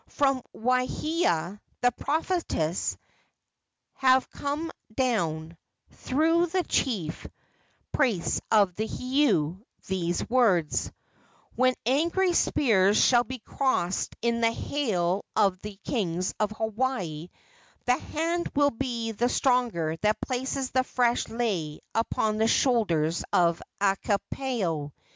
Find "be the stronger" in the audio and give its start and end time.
18.71-19.97